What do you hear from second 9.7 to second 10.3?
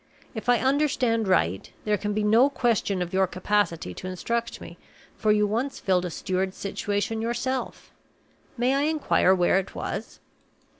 was?"